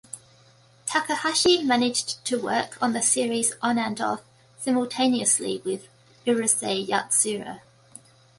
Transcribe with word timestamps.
Takahashi 0.87 1.61
managed 1.61 2.25
to 2.25 2.41
work 2.41 2.75
on 2.81 2.93
the 2.93 3.03
series 3.03 3.53
on 3.61 3.77
and 3.77 4.01
off 4.01 4.21
simultaneously 4.57 5.61
with 5.63 5.89
"Urusei 6.25 6.87
Yatsura". 6.87 7.61